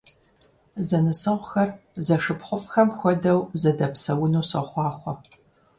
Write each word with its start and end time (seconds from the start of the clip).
Зэнысэгъухэр 0.87 1.69
зэшыпхъуфӀхэм 2.05 2.89
хуэдэу 2.97 3.39
зэдэпсэуну 3.61 4.47
сохъуахъуэ! 4.49 5.13